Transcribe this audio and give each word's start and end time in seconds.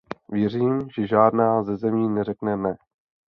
Věřím, 0.29 0.87
že 0.89 1.07
žádná 1.07 1.63
ze 1.63 1.77
zemí 1.77 2.09
neřekne 2.09 2.57
ne. 2.57 2.77